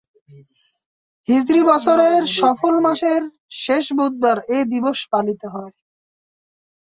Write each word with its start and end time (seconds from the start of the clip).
হিজরি 1.27 1.61
বছরের 1.63 2.21
সফর 2.37 2.73
মাসের 2.81 3.21
শেষ 3.57 3.85
বুধবার 3.97 4.37
এ 4.49 4.59
দিবস 4.71 4.99
পালিত 5.11 5.41
হয়। 5.53 5.73